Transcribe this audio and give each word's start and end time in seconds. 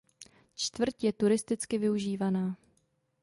Čtvrť 0.55 1.03
je 1.03 1.11
turisticky 1.13 1.77
využívaná. 1.77 2.57